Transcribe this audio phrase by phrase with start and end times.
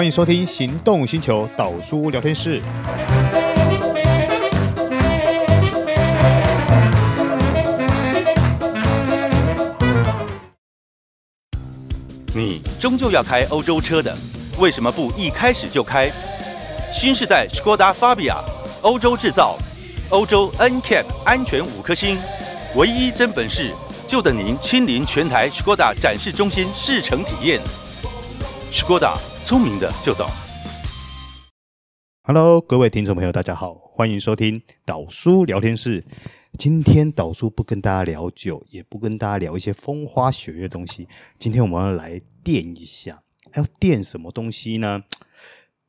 [0.00, 2.62] 欢迎收听《行动星球岛叔聊天室》。
[12.34, 14.16] 你终究要开欧洲车的，
[14.58, 16.10] 为什么不一开始就开
[16.90, 18.38] 新世代 Skoda Fabia？
[18.80, 19.58] 欧洲制造，
[20.08, 22.16] 欧洲 NCAP 安全五颗星，
[22.74, 23.70] 唯一真本事，
[24.06, 27.60] 就等您亲临全台 Skoda 展示中心试乘体验。
[28.72, 30.30] Skoda，聪明的就懂。
[32.22, 36.04] Hello，各位听众朋友，大家好，欢迎收听岛叔聊天室。
[36.56, 41.08] 今天岛叔不跟大家聊酒，也不跟大家聊一些风花雪月的东西。
[41.36, 43.20] 今天我们要来电一下，
[43.56, 45.02] 要电什么东西呢？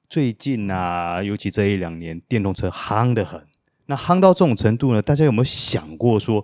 [0.09, 3.45] 最近啊，尤其这一两年，电动车夯得很。
[3.85, 6.43] 那夯到这种程度呢，大家有没有想过说，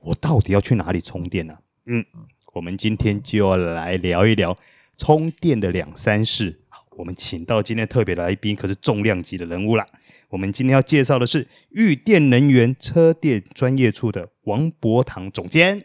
[0.00, 1.54] 我到底要去哪里充电呢？
[1.86, 2.04] 嗯，
[2.52, 4.54] 我们今天就要来聊一聊
[4.96, 6.60] 充电的两三事。
[6.96, 9.86] 我们请到今天特别来宾，可是重量级的人物啦。
[10.28, 15.84] 我们今天要介绍的是昱电能源车电专业处的王博堂总监。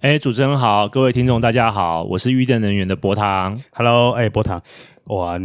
[0.00, 3.62] 哎，主持人好，各位听众大家好，我是昱电能源的博堂。
[3.72, 4.62] Hello，哎，博堂，
[5.04, 5.38] 哇，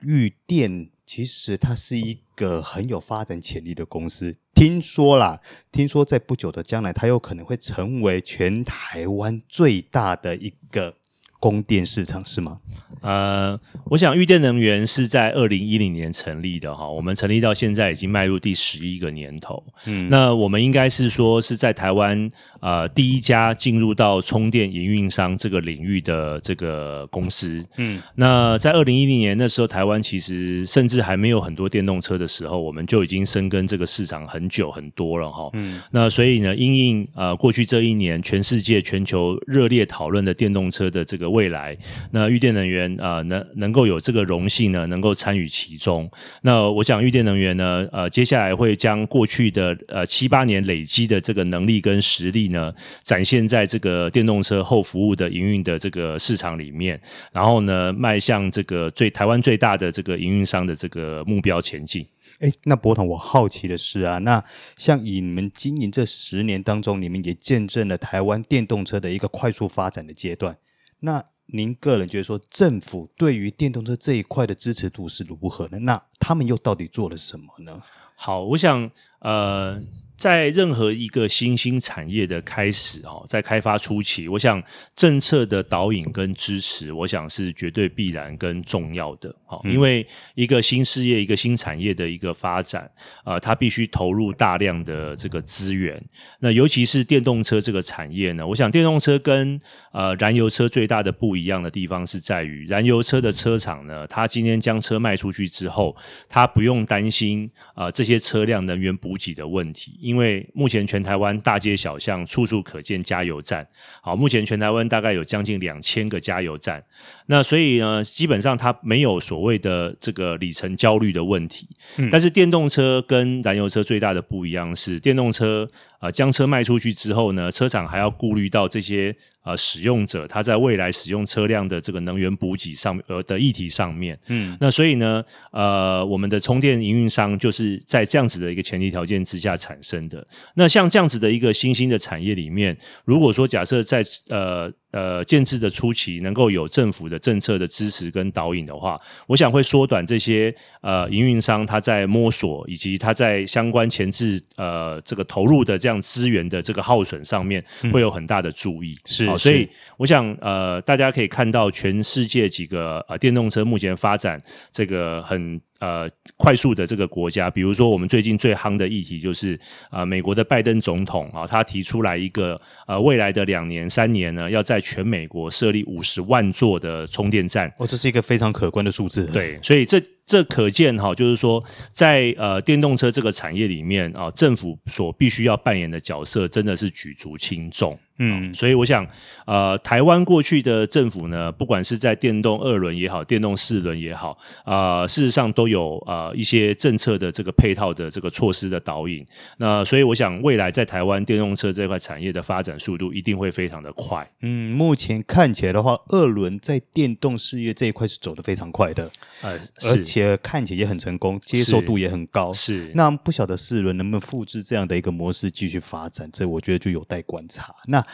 [0.00, 4.36] 昱电其实它是一个很有发展潜力的公司。
[4.54, 10.94] 听说啦，听说在不久的将来，它有可能会成为全台湾最大的一个
[11.38, 12.58] 供电市场，是吗？
[13.00, 19.62] 呃，我想昱电能源是在二零一零年成立的哈，我们成立到现在已经迈入第十一个年头。
[19.86, 22.28] 嗯，那我们应该是说是在台湾
[22.58, 27.64] 呃第一家进入到充电营运商这个领域的这个公司。
[27.76, 35.48] 嗯，那在二零一零年那时候，台湾其实甚至还没有很多电动车的时候，我们就已经深耕这个市场很久很多了哈。
[35.52, 41.76] 嗯，那所以呢，因应呃过去这一年全世界全球热烈讨论的电动车的这个未来，
[42.12, 42.88] 那昱电能源。
[42.98, 46.10] 呃，能能够有这个荣幸呢，能够参与其中。
[46.42, 57.00] 那我想，昱电能源呢，呃，接下来会将过去的呃七八年累积的这个能力跟实力呢，展现在这个电动车后服务的营运的这个市场里面，
[57.32, 62.06] 然后呢，迈向这个最台湾最大的这个营运商的这个目标前进。
[62.40, 64.42] 哎，那伯堂，我好奇的是啊，那
[64.76, 70.56] 像以你们经营这十年当中，你们也见证了台湾电动车的一个快速发展的阶段，
[71.00, 71.24] 那。
[71.50, 75.78] 您个人觉得说，政府对于电动车这一块的支持度是如何呢？
[75.78, 77.82] 那他们又到底做了什么呢？
[78.14, 79.80] 好，我想，呃。
[80.18, 84.60] 在任何一个新兴产业的开始，哈，在开发初期，我想
[84.96, 92.90] 政策的导引跟支持，我想是绝对必然跟重要的，哈，因为一个新事业、一个新产业的一个发展，
[93.22, 96.04] 啊，它必须投入大量的这个资源。
[96.40, 99.60] 那尤其是电动车这个产业呢，我想电动车跟
[99.92, 105.96] 呃燃油车最大的不一样的地方是在于，燃油车的车厂呢，它今天将车卖出去之后，
[106.28, 109.96] 它不用担心啊这些车辆能源补给的问题。
[110.08, 113.68] 因为目前全台湾大街小巷处处可见加油站，
[114.00, 116.82] 好，目前全台湾大概有将近两千个加油站，
[117.26, 121.68] 那所以呢，基本上它没有所谓的这个里程焦虑的问题。
[121.98, 125.68] 嗯，但是电动车跟燃油车最大的不一样是，电动车
[125.98, 129.14] 啊，将车卖出去之后呢，车厂还要顾虑到这些。
[129.44, 140.26] 呃，使用者他在未来使用车辆的这个能源补给上，呃的议题上面，嗯，那所以呢，呃，我们的充电营运商就是在这样子的一个前提条件之下产生的。
[140.56, 142.76] 那像这样子的一个新兴的产业里面，
[143.06, 144.70] 如果说假设在呃。
[144.90, 157.62] 呃，建制的初期能够有政府的政策的支持跟导引的话，我想会缩短这些呃营运商他在摸索以及他在相关前置呃这个投入的这样资源的这个耗损上面
[157.92, 158.96] 会有很大的注意。
[159.04, 165.60] 是、嗯，所以我想呃大家可以看到全世界几个呃电动车目前发展这个很。
[165.78, 169.58] 呃，快速的这个国家，比如说我们最近最夯的议题就是，
[169.90, 177.72] 呃，美国的拜登总统啊，他提出来一个呃，未来的两年、三年呢，要在全美国设立五十万座的充电站。
[177.78, 179.26] 哦，这是一个非常可观的数字。
[179.26, 180.02] 对，所以这。
[180.28, 187.98] 这可见哈，就是说，在呃电动车这个产业里面啊，政府所必须要扮演的角色真的是举足轻重。
[188.20, 189.06] 嗯，所以我想，
[189.46, 199.24] 呃，台湾过去的政府呢，不管是在电动二轮也好，电动四轮也好，啊、呃，事实上都有呃一些政策的这个配套的这个措施的导引。
[199.58, 204.28] 那所以我想，未来在台湾电动车这块产业的发展速度一定会非常的快。
[204.42, 209.08] 嗯，目前看起来的话，二轮在电动事业这一块是走得非常快的。
[209.42, 210.17] 呃，而且。
[210.18, 212.52] 也看起来也很成功，接受度也很高。
[212.52, 216.28] 是，那不晓得四轮能不能复制这样的一个模式继续发展？
[216.32, 217.74] 这我觉得就有待观察。
[217.86, 218.04] 那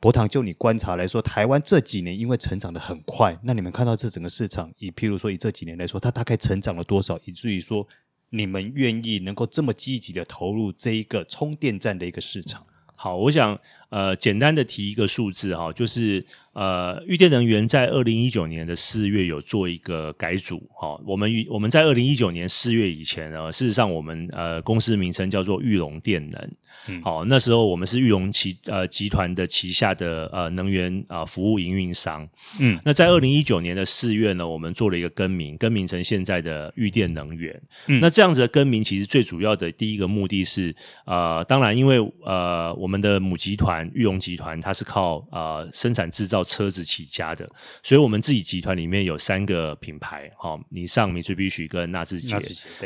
[0.00, 7.86] 博堂，就你观察来说，台湾这几年因为成长的很快，那你们看到这整个市场，以譬如说以这几年来说，它大概成长了多少，以至于说
[8.30, 12.64] 你们愿意能够这么积极的投入这一个充电站的一个市场？
[12.96, 13.58] 好，我想
[13.90, 16.24] 呃简单的提一个数字哈，就是。
[16.52, 26.50] 呃，玉电能源在二零一九年的四月有做一个改组，哈、哦，我们我们在二零一九年四月以前呢，事实上我们呃公司名称叫做玉龙电能，
[26.88, 32.28] 嗯，好、哦，那时候我们是玉龙旗呃集团的旗下的呃能源啊、呃、服务营运商，
[32.58, 40.74] 嗯，那在二零一九年的四月呢，我们做了一个更名，更名成现在的玉电能源，嗯，那这样子的更名其实最主要的第一个目的是，
[41.06, 46.40] 呃，当然因为呃我们的母集团玉龙集团它是靠呃生产制造。
[46.50, 47.48] 车子起家的，
[47.80, 52.36] 所以我们自己集团里面有三个品牌，哈，尼桑、Mitsubishi 跟纳智捷。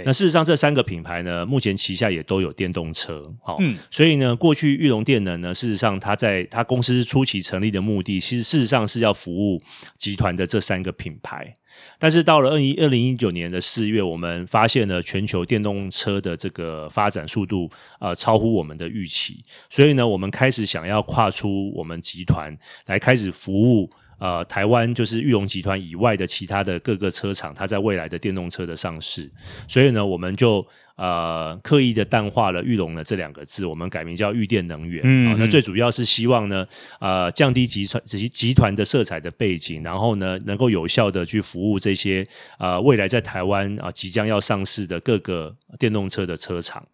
[0.04, 9.62] 那事实上，这三个品牌呢，目前旗下也都有电动车，好，嗯，所以呢，过去玉龙电能呢，事实上，它在它公司初期成立的目的，其实事实上是要服务
[9.96, 11.54] 集团的这三个品牌。
[11.98, 22.56] 但是到了二一二零一九年的四月，我们发现了全球电动车的这个发展速度呃超乎我们的预期，所以呢，我们开始想要跨出我们集团
[22.86, 29.30] 来开始服务呃台湾就是玉龙集团以外的其他的各个车厂，它在未来的电动车的上市，
[29.68, 30.66] 所以呢，我们就。
[30.96, 35.02] 呃，刻意的淡化了“玉龙”的这两个字，我们改名叫玉电能源。
[35.04, 36.66] 嗯，嗯，那最主要是希望呢，
[37.00, 42.26] 呃，降低集团集集团的色彩的背景，然后呢，能够有效的去服务这些
[42.58, 46.86] 呃未来在台湾啊、呃、即将要上市的各个电动车的车厂。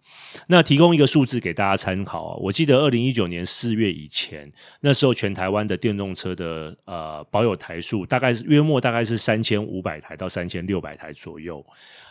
[0.46, 4.50] 那提供一个数字给大家参考啊，我记得二零一九年四月以前，
[4.80, 11.64] 那时候全台湾的电动车的呃保有台数大概是约莫大概是三千五百台到三千六百台左右。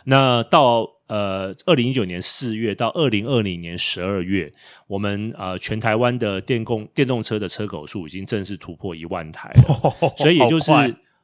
[0.04, 4.50] 那到呃，二零一九年四月到二零二零年十二月，
[4.86, 10.70] 我们呃全台湾的电动电动车的车口数已经正式突破一万台了， 所以也就是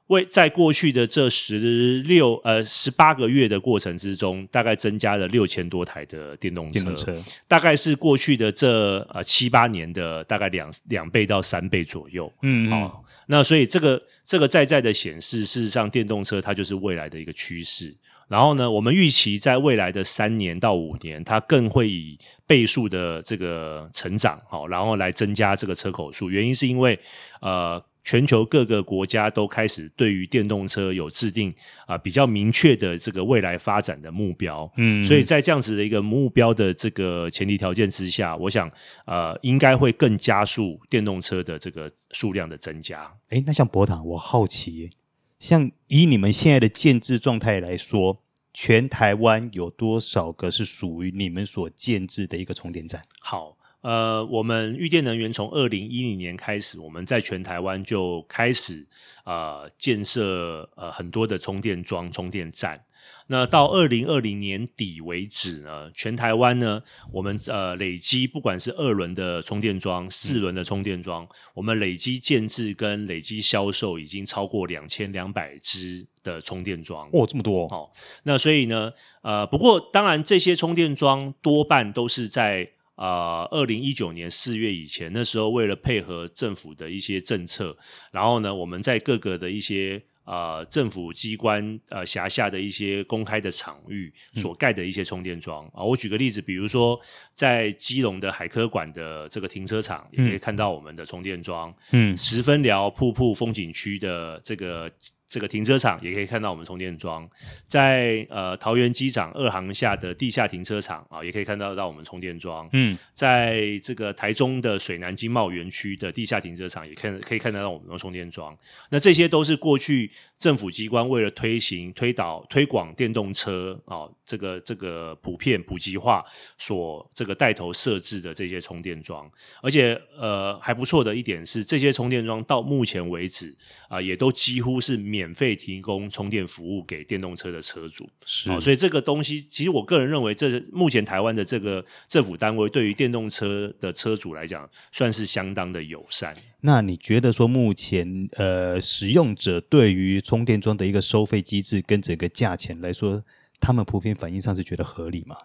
[0.08, 12.32] 为在过去的这十六呃十八个月的过程之中，大概增加了六千多台的电动车，电动车大概是过去的这呃七八年的大概两两倍到三倍左右。
[12.42, 17.94] 嗯，嗯，好、哦，那所以这个这个在在的显示，事实上电动车它就是未来的一个趋势。
[18.28, 26.28] 然后呢，我们预期在未来的三年到五年，它更会以倍数的这个成长，好，然后来增加这个车口数。
[26.28, 26.98] 原因是因为，
[27.40, 31.50] 呃，全球各个国家都开始对于电动车有制定
[31.86, 34.68] 啊、呃、比较明确的这个未来发展的目标。
[34.76, 38.68] 嗯，所以在这样子的一个目标的这个前提条件之下，我想，
[39.06, 43.08] 呃，应该会更加速电动车的这个数量的增加。
[43.30, 44.90] 诶，那像博坦，我好奇。
[45.38, 48.22] 像以你们现在的建制状态来说，
[48.54, 53.02] 全台湾有多少个是属于你们所建制的一个充电站？
[53.20, 58.86] 好，呃，我们玉电能源从二零一零年开始，我们在全台湾就开始
[59.24, 62.85] 呃建设呃很多的充电桩、充电站。
[63.28, 66.80] 那到二零二零年底为止呢，全台湾呢，
[67.12, 77.10] 我们呃累积不管是二轮的充电桩、四轮的充电桩，嗯、我们累积建置跟累积销售已经超过两千两百支的充电桩。
[77.12, 77.66] 哦，这么多！
[77.66, 77.90] 哦，
[78.22, 78.92] 那所以呢，
[79.22, 87.76] 呃，不过当然这些充电桩多半都是在呃二零一九年四月以前，那时候为了配合政府的一些政策，
[88.12, 90.04] 然后呢，我们在各个的一些。
[90.26, 97.00] 呃，政府机关呃辖下的一些公开的场域所盖的一些充电桩啊，我举个例子，比如说
[97.32, 101.74] 在基隆的海科馆的这个停车场，也可以看到我们的充电桩。
[101.92, 104.90] 嗯，十分寮瀑布风景区的这个。
[105.28, 107.28] 这个停车场也可以看到我们充电桩，
[107.66, 112.68] 在呃桃园机场二航下的地下停车场啊，也可以看到到我们充电桩。
[112.72, 118.56] 嗯，在这个台中的水南经贸园区的地下停车场，也看可以看得到我们的充电桩。
[118.90, 126.24] 那这些都是过去政府机关为了推行、推导、推广电动车啊，这个这个普遍普及化
[126.56, 129.28] 所这个带头设置的这些充电桩。
[129.60, 133.54] 而且呃还不错的一点是，这些充电桩到目前为止
[133.88, 135.36] 啊，也都几乎是免。
[135.36, 146.34] 费提供充电服务给电动车的车主，是、哦，所以这个东西，其实我个人认为，这是目前台湾的这个政府单位对于电动车的车主来讲，算是相当的友善。
[146.62, 153.22] 那你觉得说，目前呃，使用者对于充电桩的一个收费机制跟整个价钱来说，
[153.60, 155.36] 他们普遍反应上是觉得合理吗？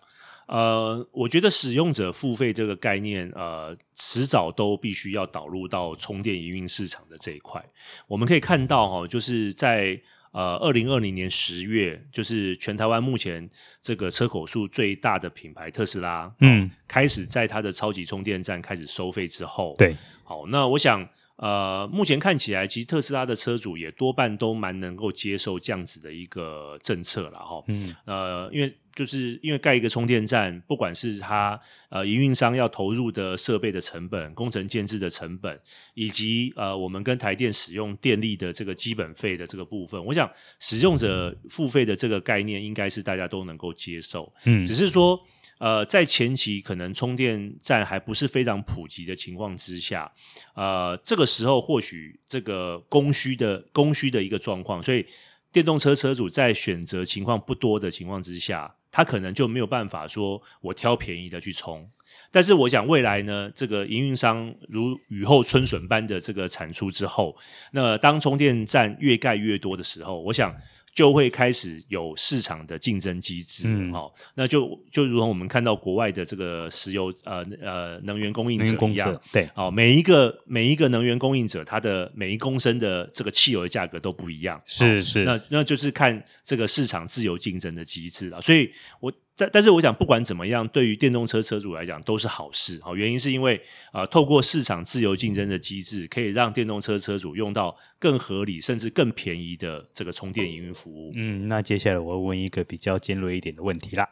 [0.48, 7.64] 呃，我觉得使用者付费这个概念，呃，迟早都必须要导入到充电营运市场的这一块。
[8.08, 10.00] 我们可以看到，哈，就是在
[10.32, 13.50] 呃二零二零年十月，就是全台湾目前
[13.82, 21.08] 这个车口数最大的品牌特斯拉，嗯，开始在它的超级充电站开始收费之后，对，好，那我想。
[21.42, 27.64] 呃，目前看起来，其实特斯拉的车主也多半都蛮能够接受这样子的一个政策了哈。
[27.66, 35.60] 嗯，呃，因为就是因为盖一个充电站，不管是它呃营运商要投入的设备的成本、工程建置的成本，
[35.96, 40.30] 以及呃我们跟台电使用电力的这个基本费的这个部分，我想
[40.60, 44.32] 使用者付费的这个概念应该是大家都能够接受。
[44.46, 45.20] 嗯，只是说。
[45.62, 50.12] 呃，在前期可能充电站还不是非常普及的情况之下，
[50.56, 55.06] 呃，这个时候或许这个供需的供需的一个状况，所以
[55.52, 61.88] 电动车车主在选择情况不多的情况之下，他可能就没有办法说我挑便宜的去充。
[62.32, 67.38] 但是我想未来呢，这个营运商如雨后春笋般的这个产出之后，
[67.72, 70.56] 那当充电站越盖越多的时候，我想。
[70.94, 89.12] 就会开始有市场的竞争机制，嗯，好，那就就如同我们看到国外的这个石油呃呃能源供应者一样，对，哦，每一个每一个能源供应者，它的每一公升的这个汽油的价格都不一样，是是，那那就是看这个市场自由竞争的机制了，所以我。
[89.36, 92.80] 但但是我想，不管怎么样，对于电动车车主来讲都是好事。
[92.84, 93.60] 好，原因是因为
[93.92, 101.12] 啊、透过市场自由竞争的机制，可以让电动车车主用到更合理甚至更便宜的这个充电营运服务。
[101.16, 104.08] 嗯，那接下来我要问一个比较尖锐一点的问题啦。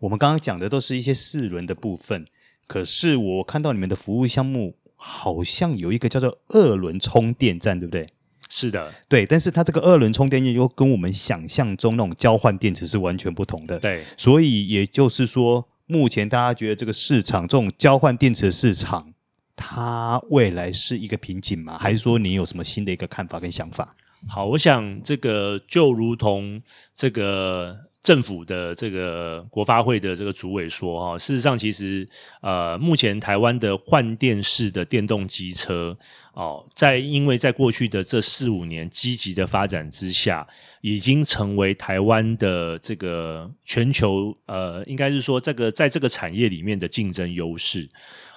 [0.00, 2.26] 我们刚刚讲的都是一些四轮的部分，
[2.66, 8.06] 可是我看到你们的服务项目好像有一个叫做二轮充电站，对不对？
[8.54, 13.78] 是的，对，但是它这个二轮充电线又跟我们想象中那种交换电池是完全不同的。
[13.78, 19.14] 对，所以也就是说，目前大家觉得这个市场这种交换电池的市场，
[19.56, 21.78] 它未来是一个瓶颈吗？
[21.78, 23.96] 还是说你有什么新的一个看法跟想法？
[24.28, 26.60] 好，我想这个就如同
[26.94, 27.78] 这个。
[28.02, 32.08] 政府的这个国发会的这个主委说，哈，事实上其实
[32.40, 35.96] 呃，目前台湾的换电式的电动机车
[36.34, 40.44] 哦，在因为在过去的这四五年积极的发展之下，
[40.80, 47.88] 已经成为台湾的这个全球呃，应该是说这个在这个产业里面的竞争优势。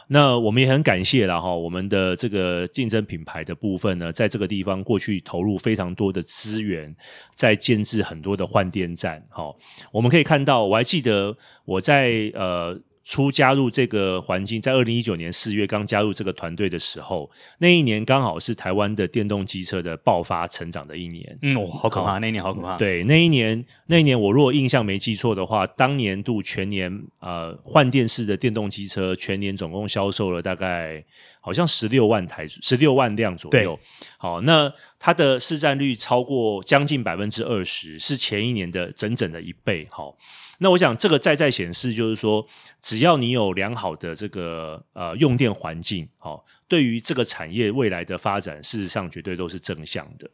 [0.07, 6.95] 那我们也很感谢了哈，我们的这个竞争品牌的部分呢，在这个地方过去投入非常多的资源，
[7.33, 9.23] 在建置很多的换电站。
[9.29, 9.53] 哈，
[9.91, 11.35] 我们可以看到，我还记得
[11.65, 12.79] 我在呃。
[13.05, 21.37] 初加入这个环境，在二零一九年四月刚加入这个团队的时候，那一年刚好是台湾的电动机车的爆发成长的一年。
[21.43, 22.75] 嗯，哦，好可怕，那一年好可怕。
[22.77, 31.05] 对，那一年，那一年我如果印象没记错的话，当年度全年呃换电式的电动机车全年总共销售了大概
[31.45, 33.79] 好像十六万台，十六万辆左右。
[34.17, 39.87] 好，那它的市占率超过将近百分之二十，是前一年的整整的一倍。
[39.91, 40.17] 好。
[40.57, 42.47] 那我想，这个再再显示，就是说，
[42.81, 50.27] 只要你有良好的这个呃用电环境，好，对于这个产业未来的发展，事实上绝对都是正向的。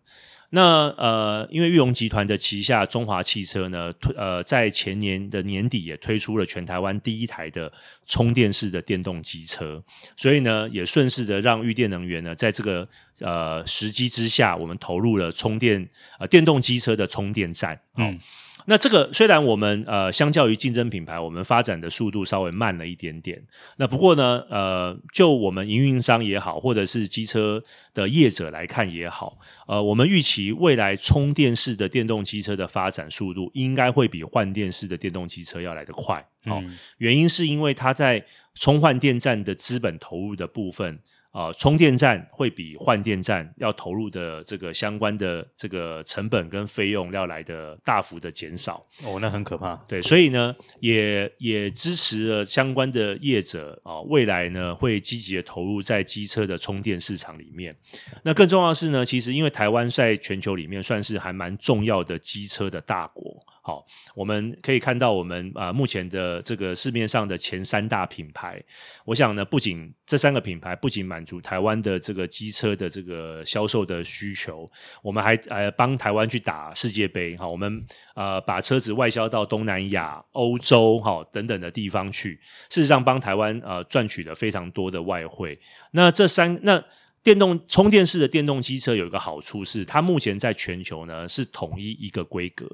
[0.53, 7.72] 那呃，因为玉龙集团的旗下中华汽车呢，推呃在前年的年底也推出了全台湾第一台的
[8.05, 9.81] 充电式的电动机车，
[10.17, 12.88] 所以呢，也顺势的让玉电能源呢，在这个
[13.22, 15.89] 呃时机之下，我们投入了充电
[16.20, 18.20] 呃电动机车的充电站，嗯。
[18.65, 23.41] 那这个虽然我们呃，相较于竞争品牌，我们发展的速度稍微慢了一点点。
[23.77, 27.63] 那不过呢，呃，就我们营运商也好，或者是机车
[27.94, 29.38] 的业者来看也好，
[29.68, 36.20] 呃，我们预期未来充电式的电动机车的发展速度，应该会比换电式的电动机车要来得快。
[36.46, 38.25] 哦，嗯，原因是因为它在
[38.56, 41.00] 充换电站的资本投入的部分。
[41.31, 48.85] 啊、呃，充电站会比换电站要投入的这个相关的这个成本跟费用要来的大幅的减少。
[49.03, 49.75] 哦，那很可怕。
[49.88, 57.75] 对，所以呢，也也支持了相关的业者啊、呃，未来呢会积极的投入在机车的充电市场里面。
[58.23, 63.40] 那更重要的是呢，其实因为台湾在全球里面算是还蛮重要的机车的大国。
[63.63, 68.60] 好，我们可以看到我们啊、目前的这个市面上的前三大品牌，
[69.06, 74.68] 我想呢，不仅这三个品牌不仅满足台湾的这个机车的这个销售的需求，
[75.03, 77.38] 我们还呃帮台湾去打世界杯。
[77.38, 82.39] 好，我们呃把车子外销到东南亚、欧洲哈等等的地方去，
[82.70, 85.60] 事实上帮台湾呃赚取了非常多的外汇。
[85.91, 86.84] 那这三那
[87.22, 92.68] 电动充电式的电动机车有一个好处是，它目前在全球呢是统一一个规格。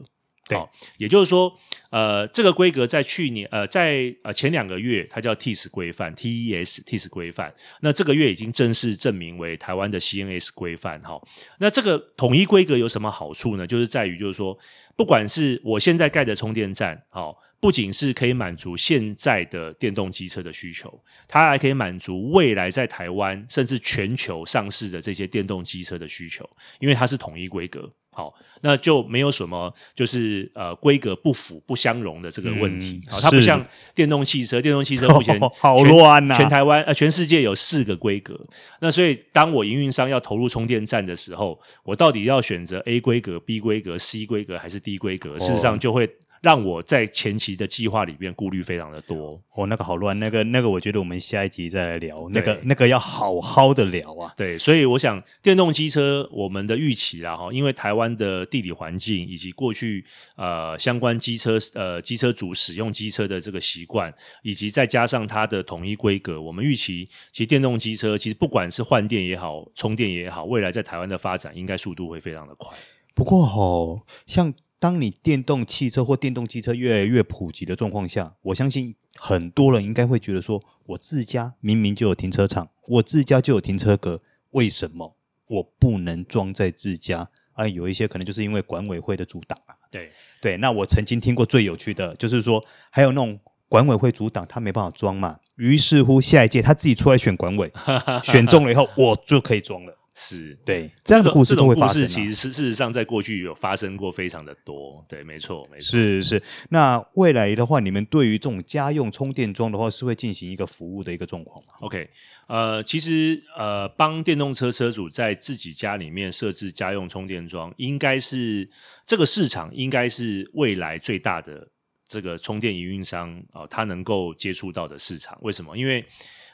[0.48, 0.58] 对，
[0.98, 1.54] 也就是说，
[1.90, 7.54] 呃，这个规格在去年，呃，在呃前两个月，它叫 TIS 规范，TES TIS 规范。
[7.82, 11.02] 那这个月已经正式证明为台湾的 CNS 规范。
[11.02, 11.22] 哈，
[11.60, 13.68] 那这个统一规格有什么好处呢？
[13.68, 14.58] 就是在于，就是说，
[14.96, 26.50] 不管是我现在盖的充电站，好，不仅是可以满足现在的电动机车的需求，它还可以满足未来在台湾甚至全球上市的这些电动机车的需求，
[26.80, 27.92] 因为它是统一规格。
[28.18, 33.00] 好，那就没有什么就是呃规格不符不相容的这个问题。
[33.08, 38.36] 好、嗯，它不像电动汽车，电动汽车目前 好乱呐，全台湾呃全世界有四个规格。
[38.80, 45.38] 那所以当我营运商要投入充电站的时候，我到底要选择 A 规格、B 规格、C 规格还是 D 规格？
[45.38, 46.10] 事实上就会。
[46.42, 54.34] 让我在前期的计划里面顾虑非常的多哦，那个好乱，那个那个，我觉得我们下一集再来聊，那个那个要好好的聊啊。
[54.38, 64.14] 对，所以我想电动机车我们的预期啦哈，因为台湾的地理环境以及过去呃相关机车呃机车主使用机车的这个习惯，
[64.44, 72.78] 以及再加上它的统一规格，我们预期其实电动机车其实不管是换电也好，充电也好，未来在台湾的发展应该速度会非常的快。
[73.16, 74.54] 不过哈，像。
[74.80, 85.16] 当你电动汽车或电动机车越来越普及的状况下，我相信很多人应该会觉得说：我自家明明就有停车场，我自家就有停车格，为什么
[85.48, 87.28] 我不能装在自家？
[87.54, 89.74] 啊，有一些可能就是因为管委会的阻挡啊。
[89.90, 95.40] 对对，那我曾经听过最有趣的，就是说还有那种管委会阻挡，他没办法装嘛。
[95.56, 97.74] 于是乎，下一届他自己出来选管委，
[98.24, 99.98] 选中了以后，我就可以装了。
[100.20, 102.02] 是对，这样的故事都会发生。
[102.02, 105.06] 故事其实是事实上在过去有发生过非常的多。
[105.08, 105.92] 对，没错，没错。
[105.92, 106.42] 是是。
[106.70, 112.10] 那未来的话，你们对于这种家用充电桩的话，是会进行一个服务的一个状况吗？OK，
[112.48, 118.68] 呃，其实呃，帮电动车车主在自己家里面设置家用充电桩，应该是
[119.06, 121.68] 这个市场应该是未来最大的
[122.08, 125.38] 这个充电营运商啊、呃，他能够接触到的市场。
[125.44, 125.78] 为什么？
[125.78, 126.04] 因为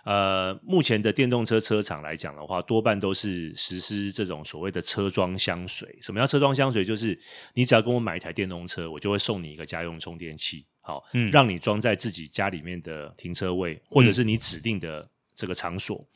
[0.03, 5.97] 呃，目前的电动车车厂来讲的话，多半都是实施这种所谓的车装香水。
[6.01, 6.83] 什么叫车装香水？
[6.83, 7.17] 就是
[7.53, 15.97] 你只要跟我买一台电动车，我就会送你一个家用充电器，好，嗯，让你装在自己家里面的停车位，或者是你指定的这个场所。
[15.97, 16.07] 嗯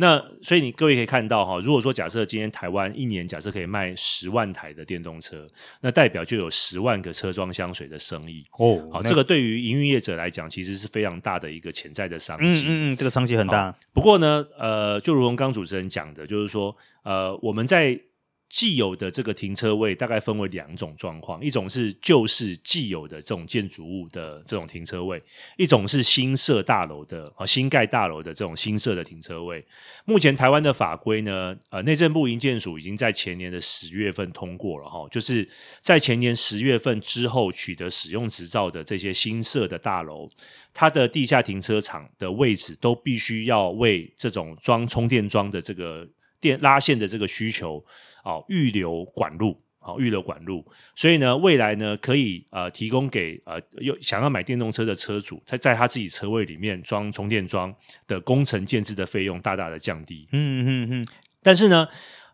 [0.00, 5.44] 那所以你各位可以看到哈，如果说假设今天台湾一年假设可以卖十万台的电动车，
[5.80, 8.88] 那代表就有十万个车装香水的生意哦。
[8.92, 12.66] 好，这个对于营运业者来讲，其实是非常大的一个潜在的商机。
[12.68, 13.76] 嗯嗯，这个商机很大。
[13.92, 18.00] 不过呢，呃，就如同刚主持人讲的，就是说，呃，我们在。
[18.48, 25.22] 既有的这个停车位大概分为两种状况，一种是旧式既有的这种建筑物的这种停车位，
[25.56, 29.64] 一种是新设大楼的啊新盖大楼的这种新设的停车位。
[30.06, 35.46] 目前台湾的法规呢，呃，内政部营建署已经在前年的十月份通过了哈，就是
[35.80, 40.28] 在前年十月份之后取得使用执照的这些新设的大楼，
[40.72, 46.08] 它的地下停车场的位置都必须要为这种装充电桩的这个
[46.40, 47.84] 电拉线的这个需求。
[48.24, 50.62] 哦，预留管路，好，预留管路，
[50.94, 57.74] 所以呢，未来呢，可以呃提供给呃有想要买电动车的车主，在在他自己车位里面装充电桩
[58.06, 60.28] 的工程建制的费用大大的降低。
[60.32, 61.06] 嗯嗯嗯。
[61.42, 61.88] 但是呢，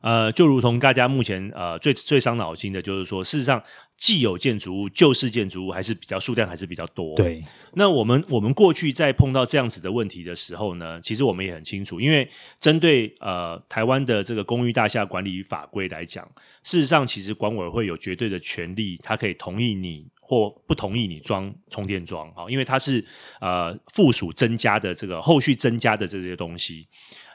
[0.05, 3.63] 呃，就如同大家目前呃最最伤脑筋的，就是说，事实上。
[3.97, 7.15] 既有建筑物、旧式建筑物还是比较数量还是比较多。
[7.15, 7.43] 对，
[7.75, 16.29] 那我们我们过去在碰到这样子的问题的时候呢，其实我们也很清楚，因为针对呃台湾的这个公寓大厦管理法规来讲，
[16.65, 23.05] 事实上其实管委会有绝对的权利，它可以同意你或不同意你装充电桩啊，因为它是
[23.41, 26.89] 呃附属增加的这个后续增加的这些东西。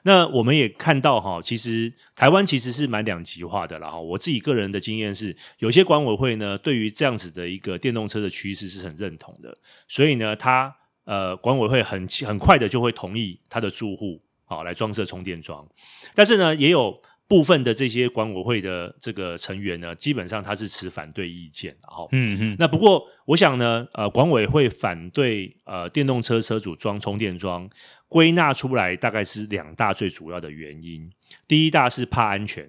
[0.03, 3.99] 那我们也看到哈，其实台湾其实是蛮两极化的啦哈。
[3.99, 9.55] 我自己个人的经验是，有些管委会呢，对于这样子的一个电动车的趋势是很认同的，
[9.87, 15.67] 所以呢，他呃管委会很很快的就会同意他的住户啊来装设充电桩，
[16.15, 16.99] 但是呢，也有。
[17.29, 27.69] 部分的这些管委会的这个成员呢，基本上他是持反对意见，然后，嗯嗯，那不过我想呢，呃，管委会反对呃电动车车主装充电桩，
[28.07, 31.07] 归纳出来大概是两大最主要的原因。
[31.47, 32.67] 第一大是怕安全，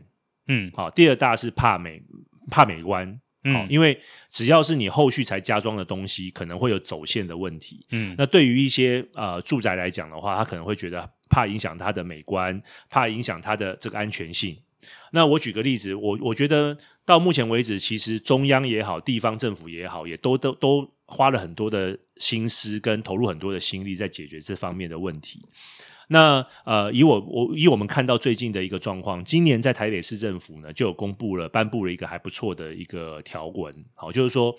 [0.49, 2.03] 嗯，好，第二大是怕美
[2.51, 11.11] 怕美观，嗯，因为只要是你后续才加装的东西，可能会有走线的问题，嗯，那对于一些呃住宅来讲的话，他可能会觉得。
[11.31, 14.59] 怕影响它的美观，怕影响它的这个安全性。
[15.13, 25.41] 那我举个例子，我我觉得到目前为止，其实中央也好，地方政府也好，也都都都花了很多的心思跟投入很多的心力在解决这方面的问题。
[26.13, 34.53] 那呃，以我我以我们看到最近的一个状况，今年在台北市政府呢就有公布了颁布了一个还不错的一个条文，好，就是说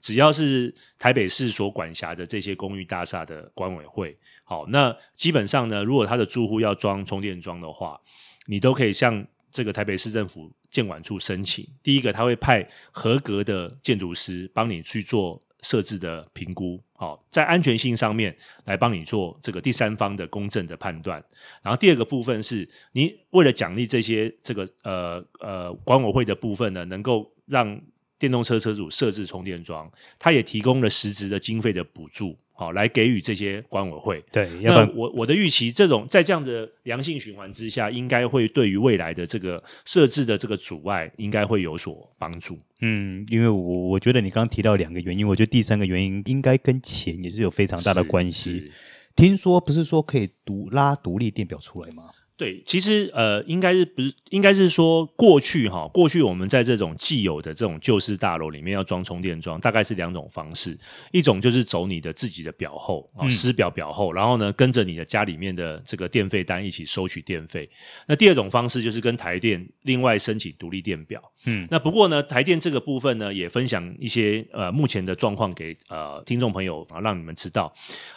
[0.00, 7.98] 只要是台北市所管辖的这些公寓大厦的管委会，好，那基本上呢，如果他的住户要装充电桩的话，
[8.46, 11.66] 你都可以向这个台北市政府建管处申请。
[11.82, 15.40] 第一个，他会派合格的建筑师帮你去做。
[15.62, 21.22] 设置的评估，好，在安全性上面来帮你做这个第三方的公正的判断。
[21.62, 27.80] 然后第二个部分是你为了奖励这些这个呃呃管委会的部分呢，能够让
[28.18, 32.36] 电动车车主设置充电桩，它也提供了实质的经费的补助。
[32.60, 34.20] 好，来给予这些管委会。
[34.32, 42.58] 对，那我我的预期，这种在这样的良性循环之下，应该会对于未来的这个设置的这个阻碍，应该会有所帮助。
[42.80, 48.72] 嗯，因为我我觉得你刚刚提到两个原因，我觉得第三个原因应该跟钱也是有非常大的关系。
[49.14, 52.10] 听说不是说可以独拉独立电表出来吗？
[52.38, 60.78] 对，其实呃，应该是不是应该是说过去哈，过去我们在这种既有的这种旧式大楼里面要装充电桩，大概是两种方式，
[61.10, 67.68] 一种就是走你的自己的表后啊，师表表后，然后呢跟着你的家里面的这个电费单一起收取电费。
[68.06, 71.20] 那第二种方式就是跟台电另外申请独立电表。
[71.44, 77.72] 嗯，那不过呢，台电这个部分呢也分享一些呃目前的状况给呃听众朋友啊，让你们知道，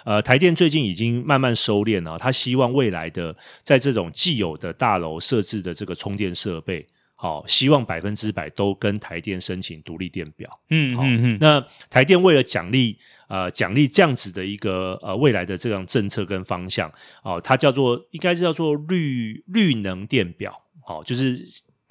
[0.05, 10.59] 呃，台电最近已经慢慢收敛了，他希望未来的在这种既有的大楼设置的这个充电设备，好，希望百分之百都跟台电申请独立电表。
[10.69, 11.03] 嗯，好，
[11.39, 12.97] 那台电为了奖励
[13.27, 16.91] 呃奖励这样子的一个呃未来的这样政策跟方向，
[17.23, 21.43] 哦，它叫做应该是叫做绿绿能电表，好，就是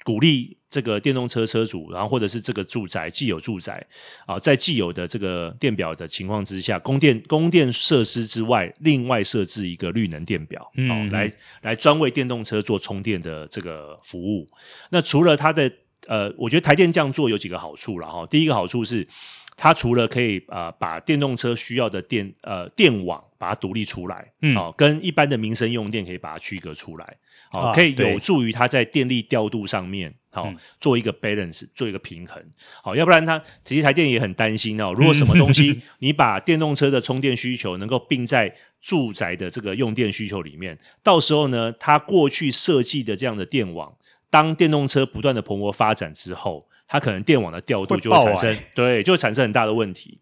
[0.03, 0.57] 鼓励。
[0.71, 3.85] 这个电动车车主，然后或者是这个住宅既有住宅
[4.25, 11.31] 啊，在既有的这个电表的情况之下，供电供电设施之外，另外设置一个绿能电表，嗯，嗯，来
[11.61, 14.47] 来专为电动车做充电的这个服务。
[14.89, 15.69] 那除了它的
[16.07, 18.25] 呃，我觉得台电这样做有几个好处了哈。
[18.25, 19.05] 第一个好处是，
[19.57, 27.17] 它除了可以啊、呃、把电动车需要的电呃电网把它独立出来，嗯，好，跟一般的民生用电可以把它区隔出来，
[27.49, 30.13] 好，可以有助于它在电力调度上面。
[30.33, 30.49] 好，
[30.79, 32.41] 做一个 balance，做一个平衡。
[32.81, 34.93] 好，要不然它其实台电也很担心哦。
[34.95, 43.93] 如果什么东西 你把电动车的充电需求能够并在住宅的这个用电需求里面，到时候呢，它过去设计的这样的电网，
[44.29, 50.19] 当电动车不断的蓬勃发展之后，它可能电网的调度就会产生，对，就会产生很大的问题。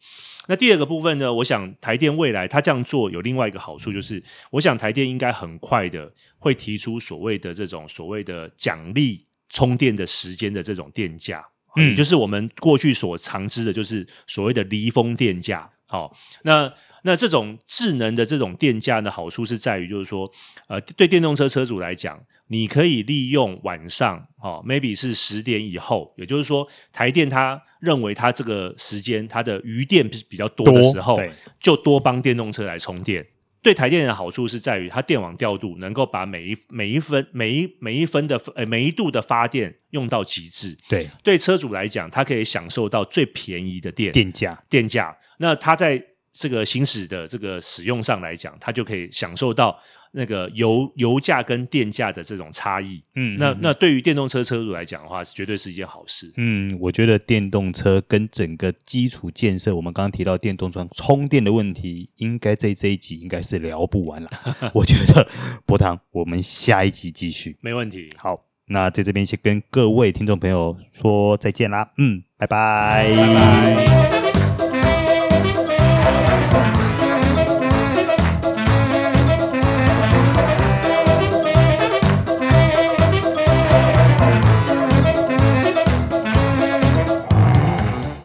[0.48, 9.26] 那第二个部分呢，我想台电未来它这样做有另外一个好处，就是我想台电应该很快的会提出所谓的这种所谓的奖励。
[9.52, 11.44] 充电的时间的这种电价，
[11.76, 15.68] 嗯，也就是我们过去所常知的，就是所谓的离峰电价。
[15.88, 16.72] 好，那
[17.04, 20.32] 那这种智能的这种电价的好处是在于，就是说，
[20.68, 31.20] 呃，对电动车车主来讲，你可以利用晚上，哦，maybe 是十点以后，也就是说，台电他认为他这个时间他的余电是比较多的时候，
[31.60, 33.26] 就多帮电动车来充电。
[33.62, 40.78] 对台电的好处是在于，它电网调度能够把每一每一分每一每一分的呃每一度的发电用到极致。
[40.88, 45.18] 对，对车主来讲，他可以享受到最便宜的电电价电价。
[45.40, 46.02] 那他在
[46.32, 49.80] 这个行驶的这个使用上来讲，它就可以享受到。
[50.12, 56.34] 那个油油价跟电价的这种差异，嗯，那那对于电动车车主来讲的话，是绝对是一件好事。
[56.38, 64.32] 嗯，我觉得电动车跟整个基础建设，我们刚刚提到电动车充电的问题，应该在这一集应该是聊不完了。
[64.74, 65.28] 我觉得
[65.68, 68.10] 博堂，我们下一集继续，没问题。
[68.18, 71.92] 好，那在这边先跟各位听众朋友说再见啦。
[72.00, 74.19] 嗯，拜拜，拜拜。